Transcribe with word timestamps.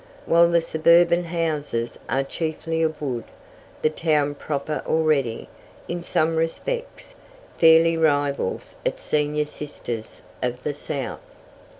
While 0.25 0.49
the 0.49 0.61
suburban 0.61 1.25
houses 1.25 1.99
are 2.09 2.23
chiefly 2.23 2.81
of 2.81 2.99
wood, 2.99 3.25
the 3.83 3.91
town 3.91 4.33
proper 4.33 4.81
already, 4.87 5.47
in 5.87 6.01
some 6.01 6.37
respects, 6.37 7.13
fairly 7.59 7.95
rivals 7.97 8.77
its 8.83 9.03
senior 9.03 9.45
sisters 9.45 10.23
of 10.41 10.63
the 10.63 10.73
South. 10.73 11.21